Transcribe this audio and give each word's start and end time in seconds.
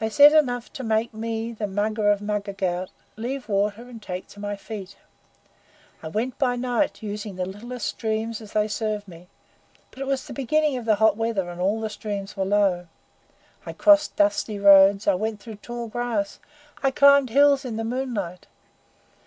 "They 0.00 0.10
said 0.10 0.34
enough 0.34 0.70
to 0.74 0.84
make 0.84 1.14
me, 1.14 1.50
the 1.54 1.66
Mugger 1.66 2.10
of 2.10 2.20
Mugger 2.20 2.52
Ghaut, 2.52 2.90
leave 3.16 3.48
water 3.48 3.88
and 3.88 4.02
take 4.02 4.26
to 4.28 4.38
my 4.38 4.54
feet. 4.54 4.96
I 6.02 6.08
went 6.08 6.38
by 6.38 6.56
night, 6.56 7.02
using 7.02 7.36
the 7.36 7.46
littlest 7.46 7.86
streams 7.88 8.42
as 8.42 8.52
they 8.52 8.68
served 8.68 9.08
me; 9.08 9.28
but 9.92 10.00
it 10.00 10.06
was 10.06 10.26
the 10.26 10.34
beginning 10.34 10.76
of 10.76 10.84
the 10.84 10.96
hot 10.96 11.16
weather, 11.16 11.48
and 11.48 11.58
all 11.58 11.88
streams 11.88 12.36
were 12.36 12.44
low. 12.44 12.88
I 13.64 13.72
crossed 13.72 14.14
dusty 14.16 14.58
roads; 14.58 15.06
I 15.06 15.14
went 15.14 15.40
through 15.40 15.56
tall 15.56 15.88
grass; 15.88 16.38
I 16.82 16.90
climbed 16.90 17.30
hills 17.30 17.64
in 17.64 17.76
the 17.76 17.82
moonlight. 17.84 18.48